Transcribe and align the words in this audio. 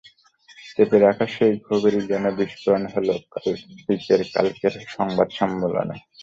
চেপে 0.69 0.97
রাখা 0.99 1.25
সেই 1.35 1.55
ক্ষোভেরই 1.57 2.03
যেন 2.07 2.25
বিস্ফোরণ 2.37 2.83
হলো 2.93 3.13
পিকের 3.85 4.21
কালকের 4.33 4.73
সংবাদ 4.95 5.29
সম্মেলনে। 5.39 5.97